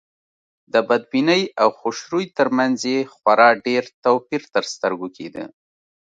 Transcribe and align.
د 0.73 0.75
بدبینۍ 0.87 1.43
او 1.61 1.69
خوشروی 1.79 2.25
تر 2.37 2.47
منځ 2.57 2.77
یې 2.91 2.99
خورا 3.15 3.49
ډېر 3.65 3.83
توپير 4.05 4.43
تر 4.53 4.63
سترګو 4.73 5.07
کېده. 5.17 5.45